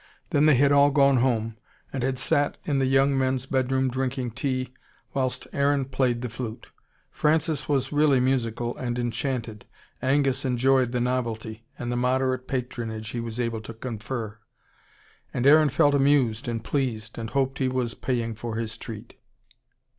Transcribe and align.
Then 0.31 0.47
they 0.47 0.55
had 0.55 0.71
all 0.71 0.89
gone 0.89 1.17
home 1.17 1.57
and 1.93 2.01
had 2.01 2.17
sat 2.17 2.57
in 2.65 2.79
the 2.79 2.87
young 2.87 3.15
men's 3.15 3.45
bedroom 3.45 3.87
drinking 3.87 4.31
tea, 4.31 4.73
whilst 5.13 5.45
Aaron 5.53 5.85
played 5.85 6.23
the 6.23 6.27
flute. 6.29 6.71
Francis 7.11 7.69
was 7.69 7.91
really 7.91 8.19
musical, 8.19 8.75
and 8.77 8.97
enchanted. 8.97 9.63
Angus 10.01 10.43
enjoyed 10.43 10.91
the 10.91 10.99
novelty, 10.99 11.67
and 11.77 11.91
the 11.91 11.95
moderate 11.97 12.47
patronage 12.47 13.09
he 13.09 13.19
was 13.19 13.39
able 13.39 13.61
to 13.61 13.75
confer. 13.75 14.39
And 15.35 15.45
Aaron 15.45 15.69
felt 15.69 15.93
amused 15.93 16.47
and 16.47 16.63
pleased, 16.63 17.19
and 17.19 17.29
hoped 17.29 17.59
he 17.59 17.67
was 17.67 17.93
paying 17.93 18.33
for 18.33 18.55
his 18.55 18.79
treat. 18.79 19.17